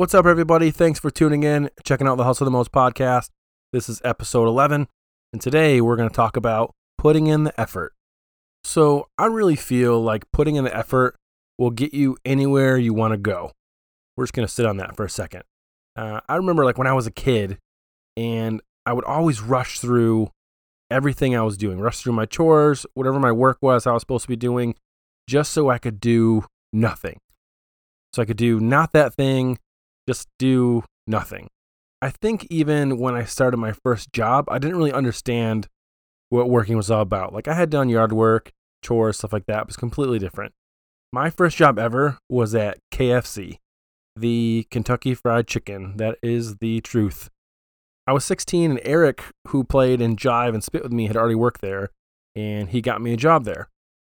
[0.00, 0.70] What's up, everybody?
[0.70, 3.28] Thanks for tuning in, checking out the Hustle the Most podcast.
[3.70, 4.88] This is episode 11,
[5.34, 7.92] and today we're going to talk about putting in the effort.
[8.64, 11.16] So, I really feel like putting in the effort
[11.58, 13.52] will get you anywhere you want to go.
[14.16, 15.42] We're just going to sit on that for a second.
[15.94, 17.58] Uh, I remember, like, when I was a kid,
[18.16, 20.30] and I would always rush through
[20.90, 24.22] everything I was doing, rush through my chores, whatever my work was I was supposed
[24.22, 24.76] to be doing,
[25.28, 27.20] just so I could do nothing.
[28.14, 29.58] So I could do not that thing,
[30.08, 31.48] just do nothing.
[32.02, 35.68] I think even when I started my first job, I didn't really understand
[36.30, 37.32] what working was all about.
[37.32, 39.62] Like I had done yard work, chores, stuff like that.
[39.62, 40.52] It was completely different.
[41.12, 43.58] My first job ever was at KFC,
[44.16, 45.96] the Kentucky Fried Chicken.
[45.96, 47.28] That is the truth.
[48.06, 51.34] I was 16 and Eric, who played in Jive and Spit with me, had already
[51.34, 51.90] worked there
[52.34, 53.68] and he got me a job there.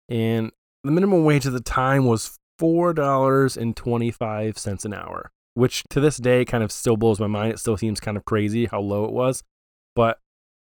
[0.10, 0.52] And
[0.84, 6.64] the minimum wage at the time was $4.25 an hour, which to this day kind
[6.64, 7.54] of still blows my mind.
[7.54, 9.44] It still seems kind of crazy how low it was.
[9.96, 10.20] But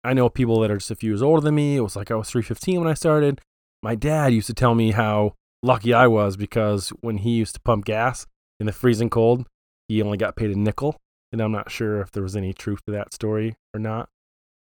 [0.04, 1.78] I know people that are just a few years older than me.
[1.78, 3.40] It was like I was 315 when I started.
[3.82, 7.62] My dad used to tell me how lucky I was because when he used to
[7.62, 8.26] pump gas
[8.60, 9.46] in the freezing cold,
[9.88, 10.98] he only got paid a nickel.
[11.32, 14.10] And I'm not sure if there was any truth to that story or not.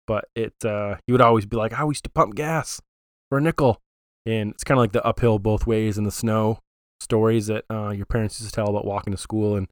[0.05, 2.81] But it uh, he would always be like, I used to pump gas
[3.30, 3.81] for a nickel.
[4.25, 6.59] And it's kind of like the uphill both ways in the snow
[6.99, 9.67] stories that uh, your parents used to tell about walking to school and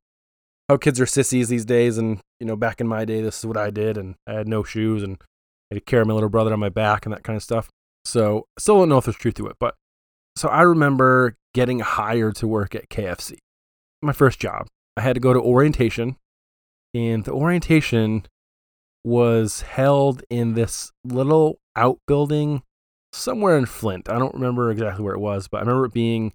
[0.69, 1.97] how kids are sissies these days.
[1.97, 3.97] And, you know, back in my day, this is what I did.
[3.97, 6.69] And I had no shoes and I had to carry my little brother on my
[6.69, 7.69] back and that kind of stuff.
[8.03, 9.57] So still don't know if there's truth to it.
[9.59, 9.75] But
[10.35, 13.37] so I remember getting hired to work at KFC.
[14.01, 14.67] My first job.
[14.97, 16.17] I had to go to orientation.
[16.93, 18.25] And the orientation
[19.03, 22.63] was held in this little outbuilding
[23.13, 24.09] somewhere in Flint.
[24.09, 26.33] I don't remember exactly where it was, but I remember it being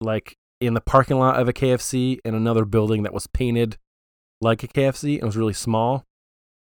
[0.00, 3.76] like in the parking lot of a KFC in another building that was painted
[4.40, 5.16] like a KFC.
[5.16, 6.04] It was really small.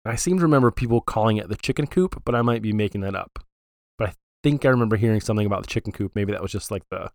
[0.06, 3.02] I seem to remember people calling it the chicken coop, but I might be making
[3.02, 3.40] that up.
[3.98, 4.14] But I
[4.44, 6.12] think I remember hearing something about the chicken coop.
[6.14, 7.12] Maybe that was just like the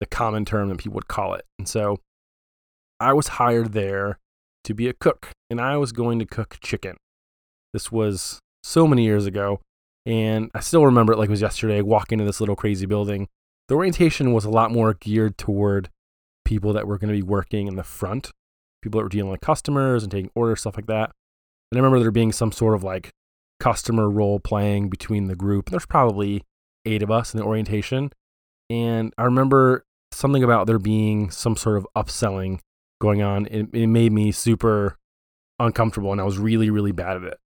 [0.00, 1.44] the common term that people would call it.
[1.58, 2.00] And so
[2.98, 4.18] I was hired there
[4.64, 6.96] to be a cook, and I was going to cook chicken.
[7.72, 9.60] This was so many years ago,
[10.06, 13.28] and I still remember it like it was yesterday, walking into this little crazy building.
[13.68, 15.90] The orientation was a lot more geared toward
[16.44, 18.30] people that were going to be working in the front,
[18.82, 21.10] people that were dealing with customers and taking orders, stuff like that.
[21.70, 23.10] And I remember there being some sort of like
[23.60, 25.70] customer role playing between the group.
[25.70, 26.42] There's probably
[26.84, 28.12] eight of us in the orientation.
[28.70, 32.60] And I remember something about there being some sort of upselling
[33.00, 33.46] going on.
[33.46, 34.96] It, it made me super
[35.58, 37.38] uncomfortable and I was really, really bad at it.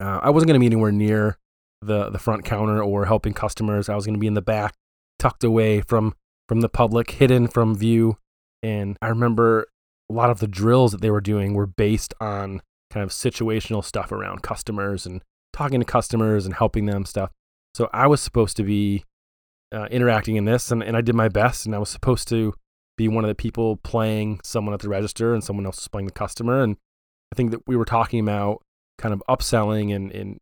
[0.00, 1.38] Uh, I wasn't going to be anywhere near
[1.80, 3.88] the, the front counter or helping customers.
[3.88, 4.74] I was going to be in the back,
[5.18, 6.14] tucked away from,
[6.48, 8.18] from the public, hidden from view.
[8.62, 9.66] And I remember
[10.10, 13.84] a lot of the drills that they were doing were based on kind of situational
[13.84, 17.30] stuff around customers and talking to customers and helping them stuff.
[17.74, 19.04] So I was supposed to be
[19.72, 22.54] uh, interacting in this, and, and I did my best, and I was supposed to
[22.96, 26.12] be one of the people playing someone at the register, and someone else playing the
[26.12, 26.62] customer.
[26.62, 26.76] And
[27.32, 28.62] I think that we were talking about
[28.98, 30.38] kind of upselling and, and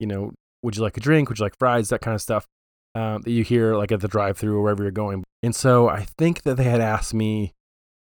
[0.00, 0.32] you know,
[0.62, 1.28] would you like a drink?
[1.28, 1.90] Would you like fries?
[1.90, 2.46] That kind of stuff
[2.94, 5.22] um, that you hear like at the drive-through or wherever you're going.
[5.42, 7.52] And so I think that they had asked me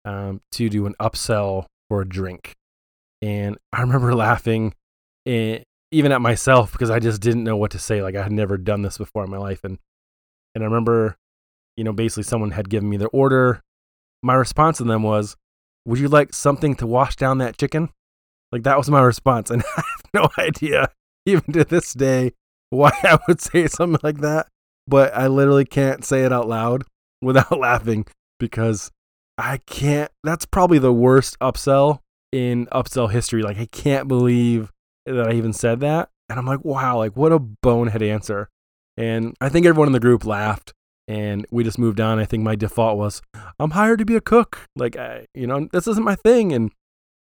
[0.06, 2.56] um, to do an upsell for a drink,
[3.22, 4.74] and I remember laughing,
[5.26, 8.02] in, eh, even at myself because I just didn't know what to say.
[8.02, 9.80] Like I had never done this before in my life, and
[10.56, 11.18] and I remember,
[11.76, 13.62] you know, basically someone had given me their order.
[14.24, 15.36] My response to them was,
[15.86, 17.90] "Would you like something to wash down that chicken?"
[18.52, 20.90] Like that was my response, and I have no idea,
[21.26, 22.34] even to this day,
[22.70, 24.48] why I would say something like that.
[24.88, 26.84] But I literally can't say it out loud
[27.26, 28.06] without laughing
[28.40, 28.92] because
[29.38, 30.12] I can't.
[30.24, 32.00] That's probably the worst upsell
[32.32, 33.42] in upsell history.
[33.42, 34.72] Like I can't believe
[35.06, 38.50] that I even said that, and I'm like, wow, like what a bonehead answer.
[38.98, 40.74] And I think everyone in the group laughed
[41.08, 42.20] and we just moved on.
[42.20, 43.22] I think my default was,
[43.60, 44.68] I'm hired to be a cook.
[44.76, 46.54] Like, I, you know, this isn't my thing.
[46.54, 46.72] And,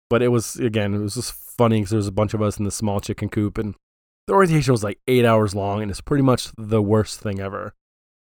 [0.10, 2.58] but it was, again, it was just funny because there was a bunch of us
[2.58, 3.76] in the small chicken coop and
[4.28, 7.74] the orientation was like eight hours long and it's pretty much the worst thing ever.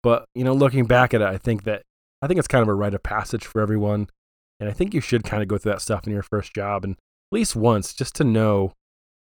[0.06, 1.82] But, you know, looking back at it, I think that,
[2.22, 4.08] I think it's kind of a rite of passage for everyone.
[4.60, 6.84] And I think you should kind of go through that stuff in your first job
[6.84, 7.00] and at
[7.32, 8.74] least once just to know,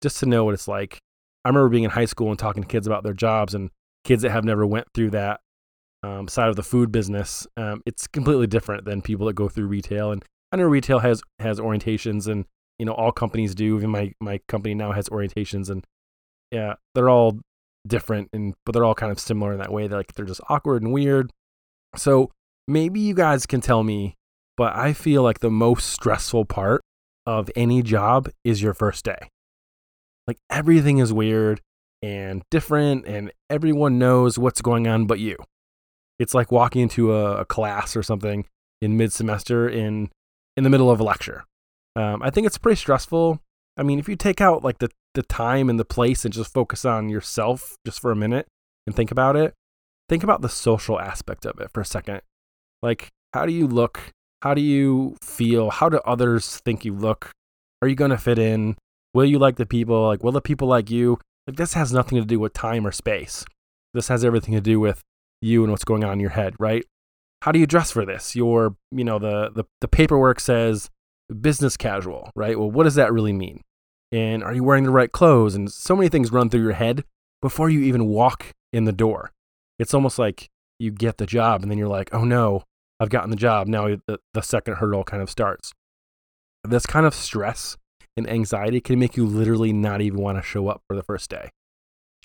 [0.02, 0.98] just to know what it's like.
[1.46, 3.70] I remember being in high school and talking to kids about their jobs and
[4.04, 5.42] kids that have never went through that
[6.02, 9.68] um, side of the food business, um, it's completely different than people that go through
[9.68, 10.12] retail.
[10.12, 12.46] And I know retail has has orientations, and
[12.80, 13.78] you know all companies do.
[13.78, 15.86] Even my my company now has orientations, and
[16.52, 17.40] yeah, they're all
[17.88, 19.88] different, and but they're all kind of similar in that way.
[19.88, 21.32] They're like they're just awkward and weird.
[21.96, 22.32] So
[22.68, 24.16] maybe you guys can tell me
[24.58, 26.82] but I feel like the most stressful part
[27.26, 29.30] of any job is your first day.
[30.28, 31.62] Like everything is weird
[32.02, 35.38] and different, and everyone knows what's going on but you.
[36.20, 38.46] It's like walking into a, a class or something
[38.82, 40.10] in mid semester in
[40.56, 41.46] in the middle of a lecture.
[41.96, 43.40] Um, I think it's pretty stressful.
[43.78, 46.54] I mean, if you take out like the, the time and the place and just
[46.54, 48.48] focus on yourself just for a minute
[48.86, 49.54] and think about it,
[50.10, 52.22] think about the social aspect of it for a second.
[52.82, 54.12] Like, how do you look?
[54.42, 55.70] How do you feel?
[55.70, 57.32] How do others think you look?
[57.82, 58.76] Are you going to fit in?
[59.14, 60.08] Will you like the people?
[60.08, 61.20] Like, will the people like you?
[61.48, 63.46] Like, this has nothing to do with time or space.
[63.94, 65.02] This has everything to do with
[65.42, 66.86] you and what's going on in your head, right?
[67.42, 68.36] How do you dress for this?
[68.36, 70.90] Your, you know, the, the, the paperwork says
[71.42, 72.58] business casual, right?
[72.58, 73.62] Well, what does that really mean?
[74.12, 75.56] And are you wearing the right clothes?
[75.56, 77.04] And so many things run through your head
[77.42, 79.32] before you even walk in the door.
[79.80, 80.50] It's almost like
[80.80, 82.64] you get the job and then you're like, oh no,
[83.00, 83.68] I've gotten the job.
[83.68, 85.74] Now the, the second hurdle kind of starts.
[86.64, 87.78] This kind of stress
[88.16, 91.30] and anxiety can make you literally not even want to show up for the first
[91.30, 91.50] day.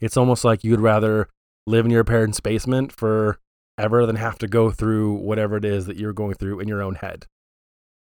[0.01, 1.29] It's almost like you'd rather
[1.67, 3.39] live in your parents' basement for
[3.77, 6.83] ever than have to go through whatever it is that you're going through in your
[6.83, 7.27] own head.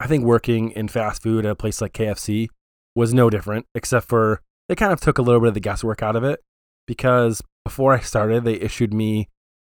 [0.00, 2.48] I think working in fast food at a place like KFC
[2.96, 6.02] was no different, except for they kind of took a little bit of the guesswork
[6.02, 6.40] out of it
[6.86, 9.28] because before I started, they issued me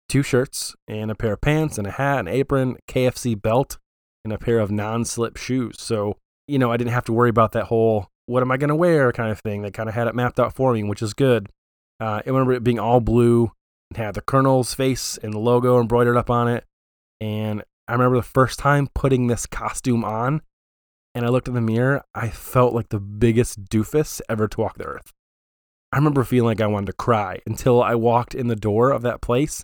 [0.08, 3.78] two shirts and a pair of pants and a hat, an apron, KFC belt,
[4.24, 5.76] and a pair of non slip shoes.
[5.80, 6.18] So,
[6.48, 8.76] you know, I didn't have to worry about that whole what am I going to
[8.76, 9.64] wear kind of thing.
[9.64, 11.50] They kind of had it mapped out for me, which is good.
[12.00, 13.52] Uh, I remember it being all blue
[13.90, 16.64] and had the Colonel's face and the logo embroidered up on it.
[17.20, 20.42] And I remember the first time putting this costume on
[21.16, 24.78] and I looked in the mirror, I felt like the biggest doofus ever to walk
[24.78, 25.12] the earth.
[25.92, 29.02] I remember feeling like I wanted to cry until I walked in the door of
[29.02, 29.64] that place.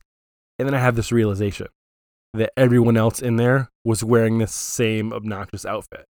[0.57, 1.68] And then I had this realization
[2.33, 6.06] that everyone else in there was wearing this same obnoxious outfit.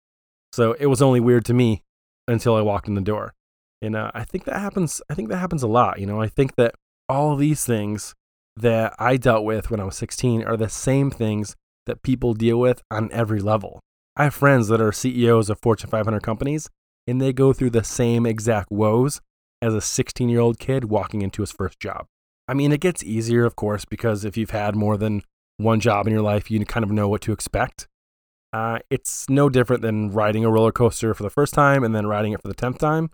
[0.52, 1.82] So it was only weird to me
[2.26, 3.34] until I walked in the door.
[3.82, 5.02] And uh, I think that happens.
[5.10, 6.00] I think that happens a lot.
[6.00, 6.74] You know, I think that
[7.10, 8.14] all these things
[8.56, 12.58] that I dealt with when I was 16 are the same things that people deal
[12.58, 13.80] with on every level.
[14.16, 16.68] I have friends that are CEOs of Fortune 500 companies,
[17.06, 19.20] and they go through the same exact woes
[19.62, 22.06] as a 16 year old kid walking into his first job.
[22.48, 25.22] I mean, it gets easier, of course, because if you've had more than
[25.56, 27.88] one job in your life, you kind of know what to expect.
[28.52, 32.06] Uh, it's no different than riding a roller coaster for the first time and then
[32.06, 33.10] riding it for the 10th time.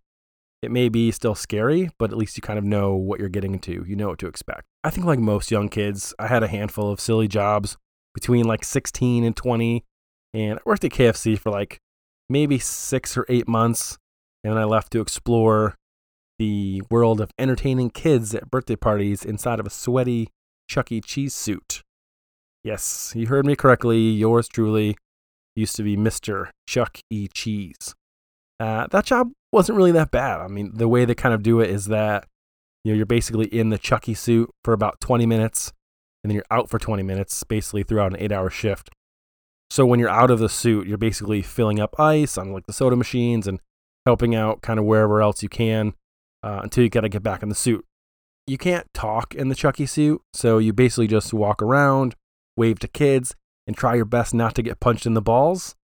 [0.62, 3.54] It may be still scary, but at least you kind of know what you're getting
[3.54, 3.84] into.
[3.88, 4.62] You know what to expect.
[4.84, 7.76] I think, like most young kids, I had a handful of silly jobs
[8.14, 9.84] between like 16 and 20.
[10.34, 11.80] And I worked at KFC for like
[12.28, 13.98] maybe six or eight months.
[14.44, 15.76] And then I left to explore
[16.38, 20.28] the world of entertaining kids at birthday parties inside of a sweaty
[20.68, 21.00] Chuck E.
[21.00, 21.82] Cheese suit.
[22.64, 23.98] Yes, you heard me correctly.
[23.98, 24.96] Yours truly
[25.54, 26.48] used to be Mr.
[26.66, 27.28] Chuck E.
[27.28, 27.94] Cheese.
[28.58, 30.40] Uh, that job wasn't really that bad.
[30.40, 32.26] I mean, the way they kind of do it is that
[32.84, 35.72] you know you're basically in the Chucky suit for about 20 minutes,
[36.22, 38.90] and then you're out for 20 minutes, basically throughout an eight-hour shift.
[39.70, 42.72] So when you're out of the suit, you're basically filling up ice on like the
[42.72, 43.58] soda machines and
[44.04, 45.94] helping out kind of wherever else you can
[46.42, 47.84] uh, until you got to get back in the suit.
[48.46, 52.16] You can't talk in the Chucky suit, so you basically just walk around,
[52.56, 53.34] wave to kids,
[53.66, 55.76] and try your best not to get punched in the balls.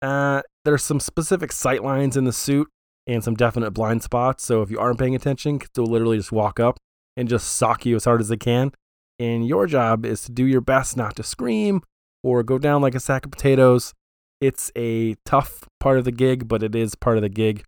[0.00, 2.68] Uh, there's some specific sight lines in the suit
[3.06, 4.44] and some definite blind spots.
[4.44, 6.78] So if you aren't paying attention, they'll literally just walk up
[7.16, 8.72] and just sock you as hard as they can.
[9.18, 11.82] And your job is to do your best not to scream
[12.22, 13.94] or go down like a sack of potatoes.
[14.40, 17.64] It's a tough part of the gig, but it is part of the gig.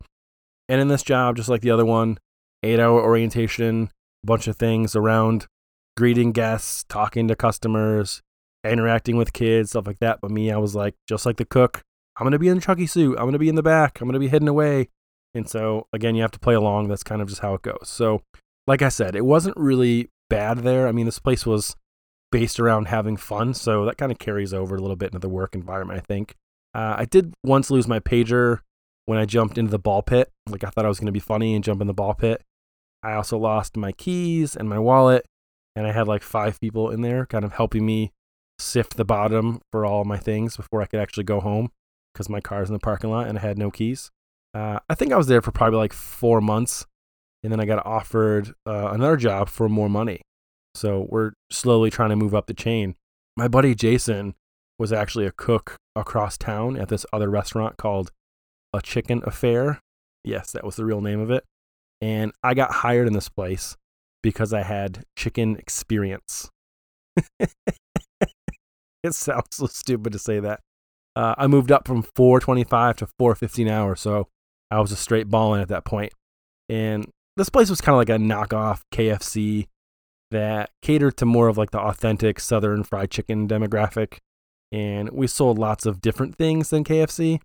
[0.68, 2.18] And in this job, just like the other one,
[2.62, 3.90] eight hour orientation,
[4.22, 5.46] a bunch of things around
[5.96, 8.20] greeting guests, talking to customers,
[8.64, 10.20] interacting with kids, stuff like that.
[10.20, 11.82] But me, I was like, just like the cook,
[12.16, 13.16] I'm going to be in the Chucky suit.
[13.16, 14.00] I'm going to be in the back.
[14.00, 14.88] I'm going to be hidden away.
[15.34, 16.88] And so, again, you have to play along.
[16.88, 17.84] That's kind of just how it goes.
[17.88, 18.22] So,
[18.66, 20.88] like I said, it wasn't really bad there.
[20.88, 21.76] I mean, this place was
[22.30, 23.54] based around having fun.
[23.54, 26.34] So that kind of carries over a little bit into the work environment, I think.
[26.74, 28.60] Uh, I did once lose my pager
[29.06, 30.30] when I jumped into the ball pit.
[30.48, 32.42] Like I thought I was going to be funny and jump in the ball pit.
[33.02, 35.24] I also lost my keys and my wallet,
[35.76, 38.12] and I had like five people in there kind of helping me
[38.58, 41.70] sift the bottom for all my things before I could actually go home
[42.12, 44.10] because my car's in the parking lot and I had no keys.
[44.52, 46.86] Uh, I think I was there for probably like four months,
[47.42, 50.22] and then I got offered uh, another job for more money.
[50.74, 52.94] So we're slowly trying to move up the chain.
[53.36, 54.34] My buddy Jason
[54.78, 58.10] was actually a cook across town at this other restaurant called
[58.72, 59.80] A Chicken Affair.
[60.24, 61.44] Yes, that was the real name of it.
[62.00, 63.76] And I got hired in this place
[64.22, 66.50] because I had chicken experience.
[67.40, 67.50] it
[69.14, 70.60] sounds so stupid to say that.
[71.16, 74.00] uh, I moved up from 425 to 415 hours.
[74.00, 74.28] So
[74.70, 76.12] I was a straight balling at that point.
[76.68, 79.68] And this place was kind of like a knockoff KFC
[80.30, 84.18] that catered to more of like the authentic Southern fried chicken demographic.
[84.72, 87.40] And we sold lots of different things than KFC.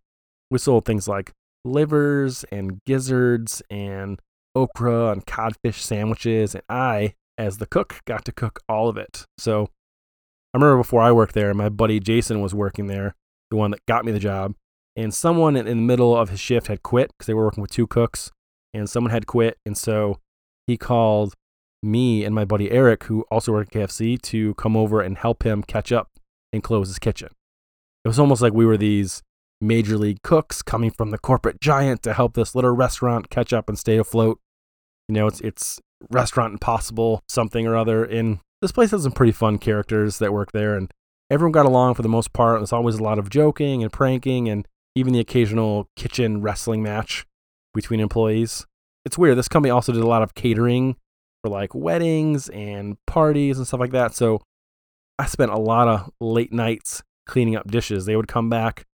[0.52, 1.32] We sold things like
[1.64, 4.20] livers and gizzards and
[4.56, 6.56] okra and codfish sandwiches.
[6.56, 9.26] And I, as the cook, got to cook all of it.
[9.38, 9.70] So
[10.54, 13.16] I remember before I worked there, my buddy Jason was working there,
[13.52, 14.56] the one that got me the job.
[14.96, 17.72] And someone in the middle of his shift had quit because they were working with
[17.72, 18.32] two cooks,
[18.74, 19.58] and someone had quit.
[19.66, 20.20] And so
[20.68, 21.34] he called
[21.82, 25.44] me and my buddy Eric, who also worked at KFC, to come over and help
[25.44, 26.10] him catch up
[26.52, 27.30] and close his kitchen.
[28.06, 29.22] It was almost like we were these
[29.62, 33.70] major league cooks coming from the corporate giant to help this little restaurant catch up
[33.70, 34.40] and stay afloat.
[35.08, 35.80] You know, it's it's
[36.12, 38.04] restaurant impossible something or other.
[38.04, 40.92] And this place has some pretty fun characters that work there, and
[41.30, 42.60] everyone got along for the most part.
[42.60, 47.26] There's always a lot of joking and pranking, and even the occasional kitchen wrestling match
[47.74, 48.66] between employees.
[49.06, 49.38] It's weird.
[49.38, 50.96] This company also did a lot of catering
[51.44, 54.16] for like weddings and parties and stuff like that.
[54.16, 54.42] So
[55.20, 58.06] I spent a lot of late nights cleaning up dishes.
[58.06, 58.86] They would come back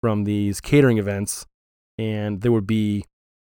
[0.00, 1.46] from these catering events,
[1.98, 3.04] and there would be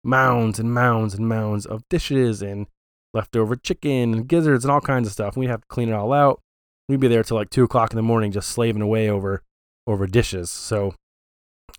[0.03, 2.67] mounds and mounds and mounds of dishes and
[3.13, 5.35] leftover chicken and gizzards and all kinds of stuff.
[5.35, 6.41] We'd have to clean it all out.
[6.87, 9.41] We'd be there till like two o'clock in the morning, just slaving away over
[9.87, 10.51] over dishes.
[10.51, 10.93] So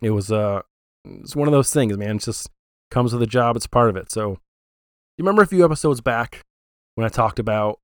[0.01, 0.63] it was uh,
[1.05, 2.17] it's one of those things, man.
[2.17, 2.51] It's just
[2.91, 3.57] comes with the job.
[3.57, 4.11] It's part of it.
[4.11, 4.39] So
[5.17, 6.43] you remember a few episodes back
[6.95, 7.79] when I talked about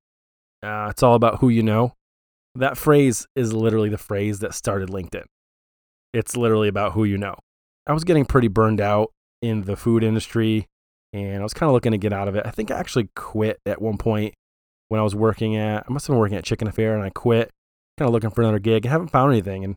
[0.62, 1.94] uh, it's all about who you know.
[2.54, 5.24] That phrase is literally the phrase that started LinkedIn.
[6.12, 7.36] It's literally about who you know.
[7.86, 10.68] I was getting pretty burned out in the food industry
[11.12, 12.46] and I was kind of looking to get out of it.
[12.46, 14.34] I think I actually quit at one point
[14.88, 17.10] when I was working at, I must have been working at Chicken Affair and I
[17.10, 17.50] quit,
[17.98, 18.86] kind of looking for another gig.
[18.86, 19.64] I haven't found anything.
[19.64, 19.76] And,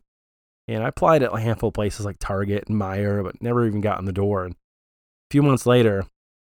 [0.68, 3.82] and I applied at a handful of places like Target and Meijer, but never even
[3.82, 4.46] got in the door.
[4.46, 4.56] And
[5.30, 6.06] few months later,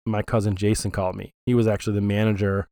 [0.06, 1.32] my cousin Jason called me.
[1.46, 2.68] He was actually the manager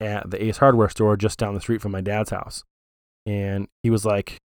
[0.00, 2.64] at the Ace Hardware store just down the street from my dad's house.
[3.26, 4.38] And he was like,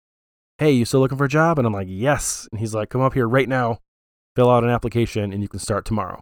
[0.57, 1.57] Hey, you still looking for a job?
[1.57, 2.47] And I'm like, Yes.
[2.51, 3.79] And he's like, Come up here right now,
[4.35, 6.19] fill out an application, and you can start tomorrow.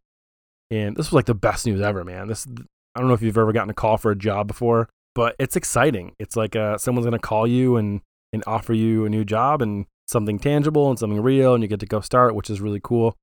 [0.71, 2.27] And this was like the best news ever, man.
[2.27, 2.47] This
[2.95, 5.55] I don't know if you've ever gotten a call for a job before, but it's
[5.55, 6.13] exciting.
[6.17, 8.01] It's like uh, someone's gonna call you and
[8.33, 11.79] and offer you a new job and something tangible and something real, and you get
[11.81, 13.15] to go start, which is really cool.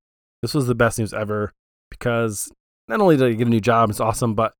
[0.43, 1.53] This was the best news ever
[1.89, 2.51] because
[2.89, 4.53] not only did I get a new job, it's awesome, but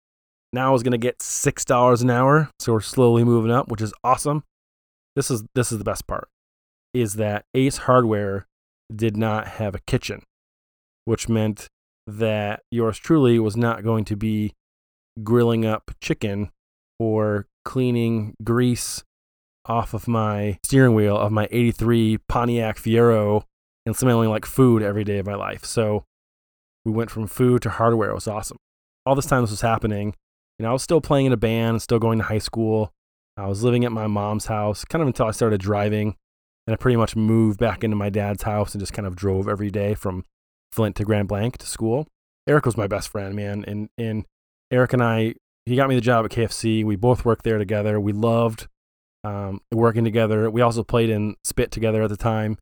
[0.54, 2.50] now I was gonna get six dollars an hour.
[2.58, 4.46] So we're slowly moving up, which is awesome.
[5.18, 6.30] This is this is the best part,
[6.94, 8.48] is that Ace Hardware
[8.96, 10.24] did not have a kitchen,
[11.04, 11.68] which meant
[12.08, 14.54] that yours truly was not going to be
[15.22, 16.50] grilling up chicken
[16.98, 19.04] or cleaning grease
[19.66, 23.44] off of my steering wheel of my 83 Pontiac Fiero
[23.86, 25.66] and smelling like food every day of my life.
[25.66, 26.06] So
[26.86, 28.10] we went from food to hardware.
[28.10, 28.58] It was awesome.
[29.06, 30.16] All this time this was happening,
[30.60, 32.94] you know, I was still playing in a band, still going to high school.
[33.36, 36.16] I was living at my mom's house kind of until I started driving.
[36.66, 39.50] And I pretty much moved back into my dad's house and just kind of drove
[39.50, 40.24] every day from
[40.72, 42.08] Flint to Grand Blanc to school.
[42.48, 43.66] Eric was my best friend, man.
[43.68, 44.25] And, and
[44.72, 45.36] Eric and I,
[45.66, 46.86] he got me the job at KFC.
[46.86, 48.00] We both worked there together.
[48.00, 48.68] We loved
[49.25, 50.50] um, working together.
[50.50, 52.58] We also played in Spit together at the time.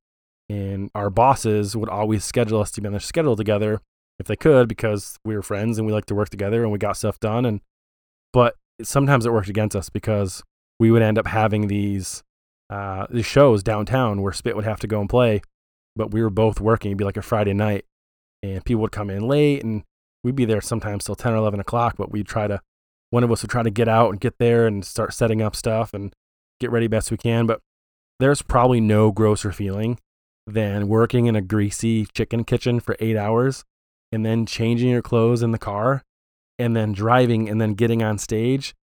[0.52, 3.80] And our bosses would always schedule us to be on their schedule together
[4.20, 6.78] if they could because we were friends and we liked to work together and we
[6.78, 7.46] got stuff done.
[7.46, 7.62] And
[8.34, 10.44] but sometimes it worked against us because
[10.80, 12.24] we would end up having these
[12.70, 15.42] uh, these shows downtown where Spit would have to go and play,
[15.96, 16.92] but we were both working.
[16.92, 17.86] It'd be like a Friday night,
[18.44, 19.84] and people would come in late and
[20.24, 22.60] we'd be there sometimes till 10 or 11 o'clock but we'd try to
[23.10, 25.56] one of us would try to get out and get there and start setting up
[25.56, 26.14] stuff and
[26.60, 27.60] get ready best we can but
[28.20, 29.98] there's probably no grosser feeling
[30.48, 33.64] than working in a greasy chicken kitchen for eight hours
[34.12, 36.04] and then changing your clothes in the car
[36.60, 38.74] and then driving and then getting on stage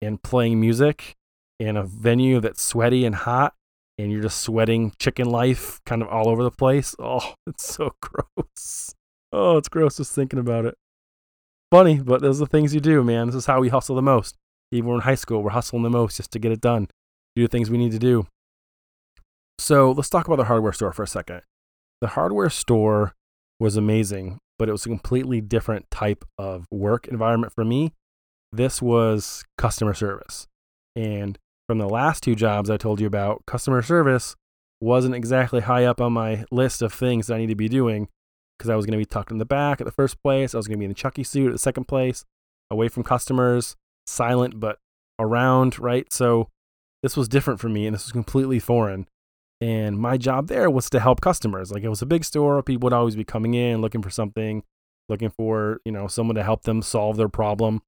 [0.00, 1.16] and playing music
[1.58, 3.54] in a venue that's sweaty and hot
[3.98, 6.94] and you're just sweating chicken life kind of all over the place.
[7.00, 8.94] Oh, it's so gross.
[9.32, 10.76] Oh, it's gross just thinking about it.
[11.70, 13.26] Funny, but those are the things you do, man.
[13.26, 14.36] This is how we hustle the most.
[14.70, 16.88] Even when we're in high school, we're hustling the most just to get it done,
[17.36, 18.26] do the things we need to do.
[19.58, 21.42] So let's talk about the hardware store for a second.
[22.00, 23.14] The hardware store
[23.58, 27.92] was amazing, but it was a completely different type of work environment for me.
[28.52, 30.46] This was customer service.
[30.94, 31.38] And
[31.68, 34.36] from the last two jobs I told you about, customer service
[34.80, 38.08] wasn't exactly high up on my list of things that I need to be doing
[38.56, 40.54] because I was going to be tucked in the back at the first place.
[40.54, 42.24] I was going to be in the Chucky suit at the second place,
[42.70, 44.78] away from customers, silent but
[45.18, 46.12] around, right?
[46.12, 46.48] So
[47.02, 49.06] this was different for me and this was completely foreign.
[49.60, 51.72] And my job there was to help customers.
[51.72, 52.62] Like it was a big store.
[52.62, 54.62] People would always be coming in looking for something,
[55.08, 57.82] looking for, you know, someone to help them solve their problem.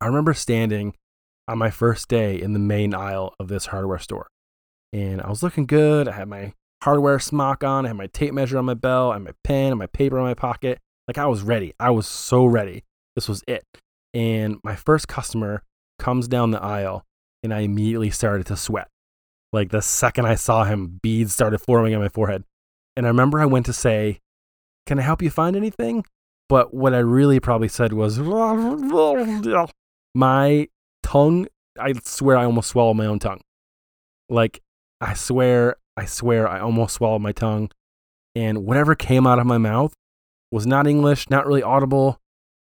[0.00, 0.94] I remember standing
[1.48, 4.28] on my first day in the main aisle of this hardware store.
[4.92, 6.08] And I was looking good.
[6.08, 9.14] I had my hardware smock on, I had my tape measure on my belt, I
[9.14, 10.78] had my pen and my paper in my pocket.
[11.08, 11.72] Like I was ready.
[11.80, 12.84] I was so ready.
[13.14, 13.64] This was it.
[14.12, 15.62] And my first customer
[15.98, 17.04] comes down the aisle
[17.42, 18.88] and I immediately started to sweat.
[19.54, 22.42] Like the second I saw him, beads started forming on my forehead.
[22.96, 24.18] And I remember I went to say,
[24.84, 26.04] Can I help you find anything?
[26.48, 28.18] But what I really probably said was,
[30.12, 30.68] My
[31.04, 31.46] tongue,
[31.78, 33.42] I swear I almost swallowed my own tongue.
[34.28, 34.60] Like,
[35.00, 37.70] I swear, I swear I almost swallowed my tongue.
[38.34, 39.94] And whatever came out of my mouth
[40.50, 42.20] was not English, not really audible,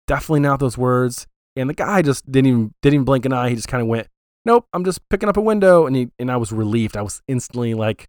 [0.05, 1.27] definitely not those words.
[1.55, 3.51] And the guy just didn't even didn't even blink an eye.
[3.51, 4.09] He just kind of went,
[4.45, 6.97] "Nope, I'm just picking up a window." And he and I was relieved.
[6.97, 8.07] I was instantly like,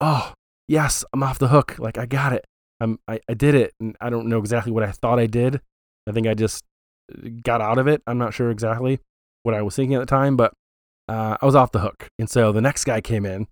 [0.00, 0.32] "Oh,
[0.66, 1.76] yes, I'm off the hook.
[1.78, 2.46] Like I got it.
[2.80, 5.60] I'm I, I did it." And I don't know exactly what I thought I did.
[6.08, 6.64] I think I just
[7.12, 8.02] uh, got out of it.
[8.06, 9.00] I'm not sure exactly
[9.42, 10.52] what I was thinking at the time, but
[11.08, 12.08] uh, I was off the hook.
[12.18, 13.46] And so the next guy came in,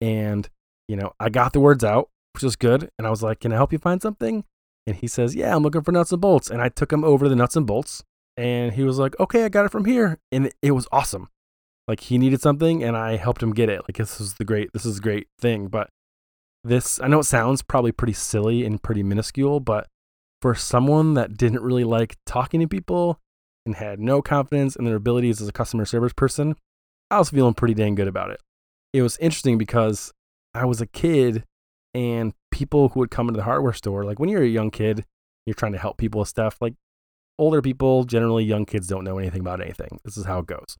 [0.00, 0.48] and
[0.88, 2.90] you know I got the words out, which was good.
[2.98, 4.44] And I was like, "Can I help you find something?"
[4.86, 6.50] And he says, Yeah, I'm looking for nuts and bolts.
[6.50, 8.04] And I took him over to the nuts and bolts.
[8.36, 10.18] And he was like, Okay, I got it from here.
[10.30, 11.28] And it was awesome.
[11.86, 13.82] Like he needed something and I helped him get it.
[13.82, 15.68] Like this is the great this is a great thing.
[15.68, 15.90] But
[16.62, 19.86] this I know it sounds probably pretty silly and pretty minuscule, but
[20.40, 23.20] for someone that didn't really like talking to people
[23.66, 26.54] and had no confidence in their abilities as a customer service person,
[27.10, 28.40] I was feeling pretty dang good about it.
[28.92, 30.12] It was interesting because
[30.54, 31.44] I was a kid
[31.94, 35.04] and people who would come into the hardware store, like when you're a young kid,
[35.46, 36.58] you're trying to help people with stuff.
[36.60, 36.74] Like
[37.38, 40.00] older people, generally young kids don't know anything about anything.
[40.04, 40.76] This is how it goes.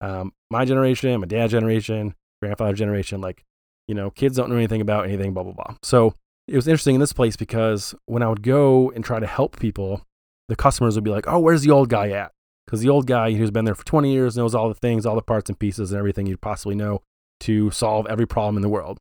[0.00, 3.44] Um, my generation, my dad's generation, grandfather generation, like,
[3.86, 5.76] you know, kids don't know anything about anything, blah, blah, blah.
[5.82, 6.14] So
[6.46, 9.58] it was interesting in this place because when I would go and try to help
[9.58, 10.02] people,
[10.48, 12.32] the customers would be like, oh, where's the old guy at?
[12.66, 15.14] Because the old guy who's been there for 20 years knows all the things, all
[15.14, 17.02] the parts and pieces and everything you'd possibly know
[17.40, 18.98] to solve every problem in the world.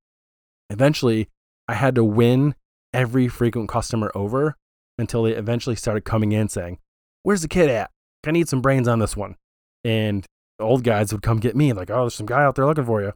[0.69, 1.29] Eventually,
[1.67, 2.55] I had to win
[2.93, 4.55] every frequent customer over
[4.97, 6.79] until they eventually started coming in saying,
[7.23, 7.91] Where's the kid at?
[8.25, 9.35] I need some brains on this one.
[9.83, 10.25] And
[10.59, 13.01] old guys would come get me, like, Oh, there's some guy out there looking for
[13.01, 13.13] you.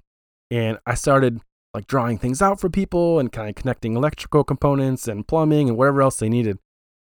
[0.50, 1.42] And I started
[1.74, 5.78] like drawing things out for people and kind of connecting electrical components and plumbing and
[5.78, 6.60] whatever else they needed.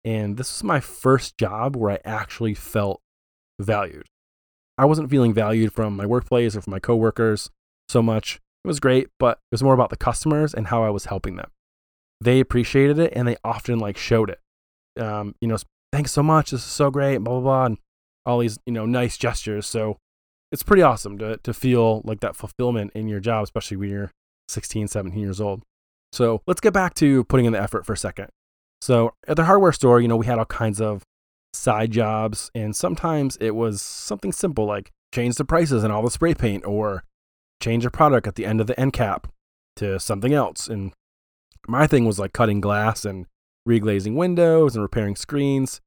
[0.05, 3.01] And this was my first job where I actually felt
[3.61, 4.07] valued.
[4.79, 7.51] I wasn't feeling valued from my workplace or from my coworkers
[7.89, 8.41] so much.
[8.65, 11.37] It was great, but it was more about the customers and how I was helping
[11.37, 11.51] them.
[12.21, 14.41] They appreciated it and they often like showed it.
[15.01, 15.57] Um, you know,
[15.93, 16.51] thanks so much.
[16.51, 17.65] This is so great, blah, blah, blah.
[17.67, 17.79] And
[18.25, 19.67] all these, you know, nice gestures.
[19.67, 19.99] So
[20.57, 24.11] it's pretty awesome to, to feel like that fulfillment in your job, especially when you're
[24.49, 25.63] 16, 17 years old.
[26.13, 28.29] So let's get back to putting in the effort for a second.
[28.81, 31.03] So at the hardware store, you know, we had all kinds of
[31.53, 36.11] side jobs, and sometimes it was something simple like change the prices and all the
[36.11, 37.05] spray paint, or
[37.61, 39.27] change a product at the end of the end cap
[39.77, 40.69] to something else.
[40.69, 40.95] And
[41.69, 43.27] my thing was like cutting glass and
[43.69, 45.83] reglazing windows and repairing screens.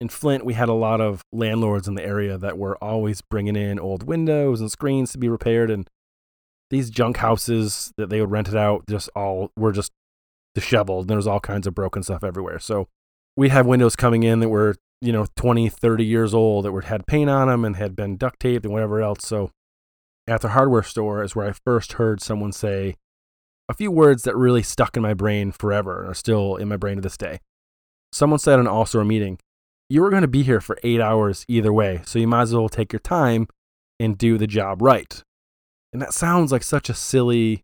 [0.00, 3.56] In Flint, we had a lot of landlords in the area that were always bringing
[3.56, 5.70] in old windows and screens to be repaired.
[5.70, 5.88] And
[6.70, 9.92] these junk houses that they would rent it out just all were just
[10.54, 11.08] disheveled.
[11.08, 12.58] There was all kinds of broken stuff everywhere.
[12.58, 12.88] So
[13.36, 16.82] we'd have windows coming in that were, you know, 20, 30 years old that were,
[16.82, 19.20] had paint on them and had been duct taped and whatever else.
[19.22, 19.50] So
[20.26, 22.96] at the hardware store is where I first heard someone say
[23.68, 26.76] a few words that really stuck in my brain forever and are still in my
[26.76, 27.40] brain to this day.
[28.12, 29.38] Someone said in also a meeting,
[29.94, 32.52] You were going to be here for eight hours either way, so you might as
[32.52, 33.46] well take your time
[34.00, 35.22] and do the job right.
[35.92, 37.62] And that sounds like such a silly,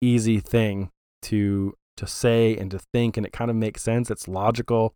[0.00, 0.90] easy thing
[1.22, 4.08] to to say and to think, and it kind of makes sense.
[4.08, 4.94] It's logical.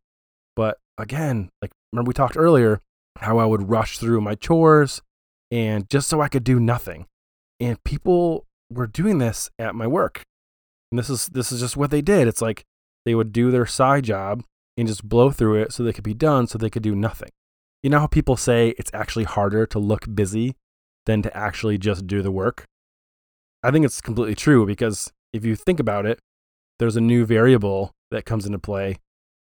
[0.54, 2.80] But again, like remember we talked earlier
[3.16, 5.02] how I would rush through my chores
[5.50, 7.06] and just so I could do nothing.
[7.58, 10.22] And people were doing this at my work.
[10.92, 12.28] And this is this is just what they did.
[12.28, 12.64] It's like
[13.04, 14.44] they would do their side job
[14.78, 17.28] and just blow through it so they could be done so they could do nothing.
[17.82, 20.56] You know how people say it's actually harder to look busy
[21.06, 22.64] than to actually just do the work?
[23.62, 26.20] I think it's completely true because if you think about it,
[26.78, 28.98] there's a new variable that comes into play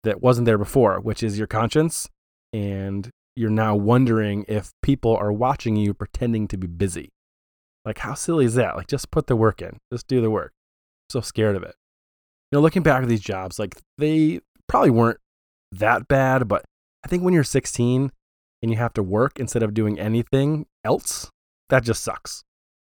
[0.02, 2.08] that wasn't there before, which is your conscience.
[2.52, 7.10] And you're now wondering if people are watching you pretending to be busy.
[7.84, 8.76] Like, how silly is that?
[8.76, 10.52] Like, just put the work in, just do the work.
[11.08, 11.74] So scared of it.
[12.50, 14.40] You know, looking back at these jobs, like, they
[14.70, 15.18] probably weren't
[15.72, 16.64] that bad, but
[17.04, 18.12] I think when you're 16
[18.62, 21.28] and you have to work instead of doing anything else,
[21.70, 22.44] that just sucks.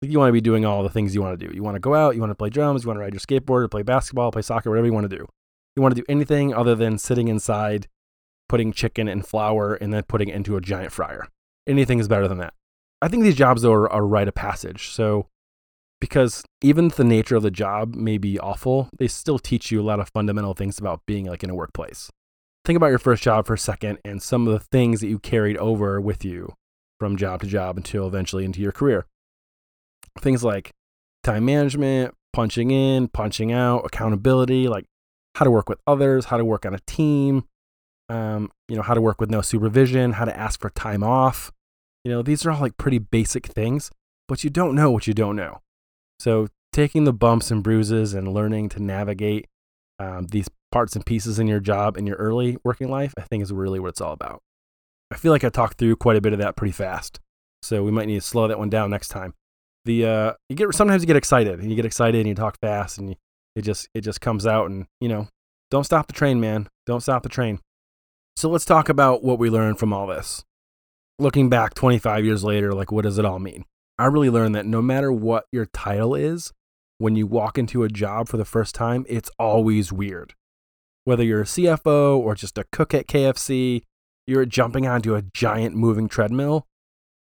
[0.01, 1.53] you want to be doing all the things you want to do.
[1.55, 3.21] You want to go out, you want to play drums, you want to ride your
[3.21, 5.27] skateboard, or play basketball, play soccer, whatever you want to do.
[5.75, 7.89] You want to do anything other than sitting inside,
[8.49, 11.27] putting chicken and flour, and then putting it into a giant fryer.
[11.67, 12.55] Anything is better than that.
[13.03, 14.91] I think these jobs, are a rite of passage.
[14.91, 15.27] So,
[16.05, 19.85] because even the nature of the job may be awful, they still teach you a
[19.85, 22.11] lot of fundamental things about being like in a workplace.
[22.64, 25.19] Think about your first job for a second and some of the things that you
[25.19, 26.55] carried over with you
[27.01, 29.07] from job to job until eventually into your career
[30.21, 30.73] things like
[31.23, 34.85] time management, punching in, punching out, accountability, like
[35.35, 37.45] how to work with others, how to work on a team,
[38.09, 41.51] um, you know, how to work with no supervision, how to ask for time off.
[42.05, 43.90] You know, these are all like pretty basic things,
[44.29, 45.61] but you don't know what you don't know.
[46.18, 49.46] So taking the bumps and bruises and learning to navigate
[49.98, 53.42] um, these parts and pieces in your job in your early working life, I think
[53.42, 54.42] is really what it's all about.
[55.11, 57.20] I feel like I talked through quite a bit of that pretty fast.
[57.62, 59.35] So we might need to slow that one down next time
[59.85, 62.59] the uh you get sometimes you get excited and you get excited and you talk
[62.61, 63.16] fast and you,
[63.57, 65.29] it just it just comes out and you know
[65.70, 67.61] don't stop the train man don't stop the train
[68.37, 70.44] so let's talk about what we learned from all this
[71.18, 73.64] looking back 25 years later like what does it all mean
[73.99, 76.53] i really learned that no matter what your title is
[76.99, 80.35] when you walk into a job for the first time it's always weird
[81.05, 83.83] whether you're a cfo or just a cook at kfc
[84.27, 86.67] you're jumping onto a giant moving treadmill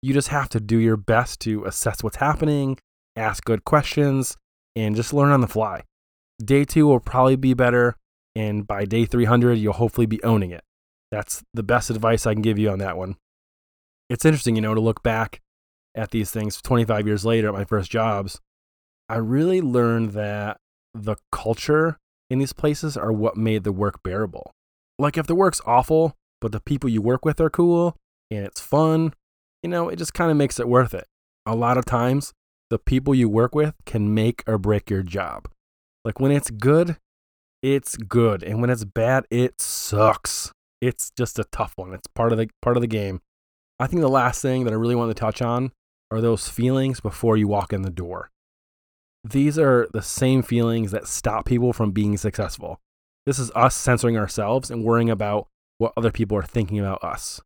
[0.02, 2.76] you just have to do your best to assess what's happening,
[3.14, 4.36] ask good questions,
[4.74, 5.84] and just learn on the fly.
[6.44, 7.96] Day two will probably be better,
[8.34, 10.64] and by day 300, you'll hopefully be owning it.
[11.12, 13.14] That's the best advice I can give you on that one.
[14.10, 15.40] It's interesting, you know, to look back
[15.94, 18.40] at these things 25 years later at my first jobs.
[19.08, 20.58] I really learned that
[20.94, 21.98] the culture
[22.30, 24.52] in these places are what made the work bearable.
[24.98, 27.96] Like, if the work's awful, but the people you work with are cool
[28.30, 29.12] and it's fun
[29.62, 31.06] you know, it just kind of makes it worth it.
[31.46, 32.32] A lot of times,
[32.70, 35.48] the people you work with can make or break your job.
[36.04, 36.96] Like when it's good,
[37.62, 40.52] it's good, and when it's bad, it sucks.
[40.80, 41.94] It's just a tough one.
[41.94, 43.20] It's part of the part of the game.
[43.78, 45.70] I think the last thing that I really want to touch on
[46.12, 48.30] are those feelings before you walk in the door.
[49.24, 52.80] These are the same feelings that stop people from being successful.
[53.24, 55.48] This is us censoring ourselves and worrying about
[55.78, 57.40] what other people are thinking about us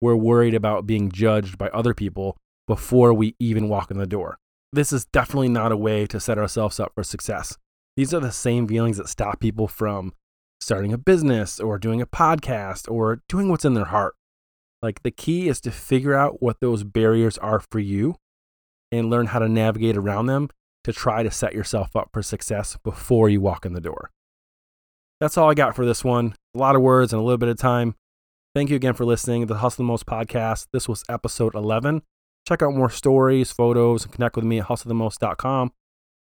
[0.00, 4.38] we're worried about being judged by other people before we even walk in the door.
[4.72, 7.56] This is definitely not a way to set ourselves up for success.
[7.96, 10.14] These are the same feelings that stop people from
[10.60, 14.14] starting a business or doing a podcast or doing what's in their heart.
[14.82, 18.16] Like the key is to figure out what those barriers are for you
[18.90, 20.48] and learn how to navigate around them
[20.84, 24.10] to try to set yourself up for success before you walk in the door.
[25.20, 26.34] That's all I got for this one.
[26.54, 27.94] A lot of words and a little bit of time.
[28.54, 30.66] Thank you again for listening to the Hustle the Most podcast.
[30.72, 32.02] This was episode 11.
[32.48, 35.72] Check out more stories, photos, and connect with me at hustlethemost.com.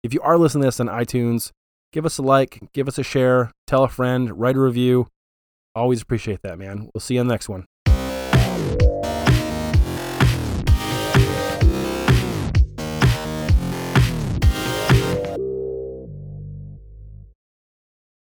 [0.02, 1.52] If you are listening to this on iTunes,
[1.92, 5.06] give us a like, give us a share, tell a friend, write a review.
[5.74, 6.90] Always appreciate that, man.
[6.92, 7.66] We'll see you on the next one.